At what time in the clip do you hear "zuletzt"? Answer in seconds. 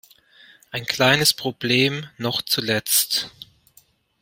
2.41-3.29